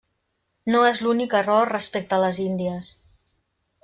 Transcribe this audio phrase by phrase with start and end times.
[0.75, 2.91] No és l'únic error respecte a les índies.